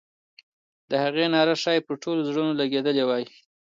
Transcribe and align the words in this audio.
د 0.89 0.91
هغې 1.03 1.25
ناره 1.33 1.55
ښایي 1.61 1.81
پر 1.87 1.95
ټولو 2.03 2.19
زړونو 2.29 2.53
لګېدلې 2.61 3.03
وای. 3.05 3.25